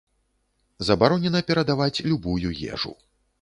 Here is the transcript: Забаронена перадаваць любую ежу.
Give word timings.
Забаронена 0.87 1.41
перадаваць 1.51 2.03
любую 2.13 2.55
ежу. 2.73 2.97